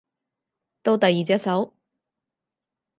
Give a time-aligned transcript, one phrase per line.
[0.81, 1.75] 到第二隻手